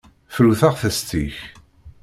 [0.33, 1.37] Fru taɣtest-ik.